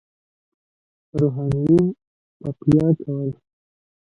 [1.19, 1.85] روحانیون
[2.39, 3.29] تقویه کول.